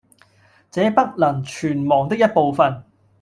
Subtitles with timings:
[0.71, 2.83] 這不能全忘的一部分，